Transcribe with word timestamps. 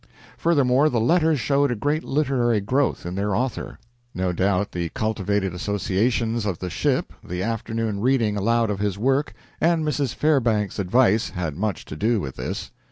Furthermore, 0.35 0.89
the 0.89 0.99
letters 0.99 1.39
showed 1.39 1.69
a 1.71 1.75
great 1.75 2.03
literary 2.03 2.59
growth 2.59 3.05
in 3.05 3.13
their 3.13 3.35
author. 3.35 3.77
No 4.15 4.31
doubt 4.33 4.71
the 4.71 4.89
cultivated 4.89 5.53
associations 5.53 6.43
of 6.43 6.57
the 6.57 6.71
ship, 6.71 7.13
the 7.23 7.43
afternoon 7.43 7.99
reading 7.99 8.35
aloud 8.35 8.71
of 8.71 8.79
his 8.79 8.97
work, 8.97 9.33
and 9.61 9.85
Mrs. 9.85 10.15
Fairbanks's 10.15 10.79
advice 10.79 11.29
had 11.29 11.55
much 11.55 11.85
to 11.85 11.95
do 11.95 12.19
with 12.19 12.35
this. 12.37 12.71